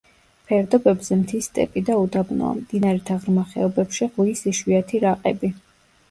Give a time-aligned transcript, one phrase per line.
[0.51, 5.51] ფერდობებზე მთის სტეპი და უდაბნოა, მდინარეთა ღრმა ხეობებში ღვიის იშვიათი რაყები.